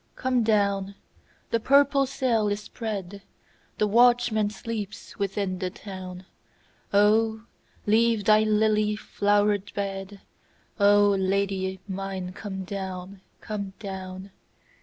Come 0.15 0.41
down! 0.41 0.95
the 1.51 1.59
purple 1.59 2.07
sail 2.07 2.47
is 2.47 2.61
spread, 2.61 3.21
The 3.77 3.85
watchman 3.85 4.49
sleeps 4.49 5.15
within 5.19 5.59
the 5.59 5.69
town,O 5.69 7.43
leave 7.85 8.23
thy 8.23 8.41
lily 8.41 8.95
flowered 8.95 9.71
bed,O 9.75 11.09
Lady 11.11 11.79
mine 11.87 12.33
come 12.33 12.63
down, 12.63 13.21
come 13.41 13.73
down! 13.77 14.31